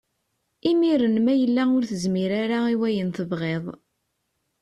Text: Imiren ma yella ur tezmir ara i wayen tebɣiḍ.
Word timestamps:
Imiren 0.71 1.15
ma 1.25 1.33
yella 1.41 1.63
ur 1.75 1.83
tezmir 1.89 2.31
ara 2.43 2.59
i 2.73 2.75
wayen 2.79 3.09
tebɣiḍ. 3.17 3.65